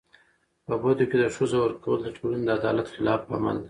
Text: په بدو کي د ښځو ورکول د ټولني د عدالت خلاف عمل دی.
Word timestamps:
په 0.65 0.73
بدو 0.81 1.05
کي 1.09 1.17
د 1.19 1.25
ښځو 1.35 1.57
ورکول 1.61 1.99
د 2.03 2.07
ټولني 2.17 2.43
د 2.45 2.49
عدالت 2.59 2.87
خلاف 2.95 3.21
عمل 3.33 3.55
دی. 3.57 3.59